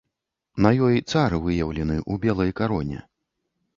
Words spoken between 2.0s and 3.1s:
ў белай кароне.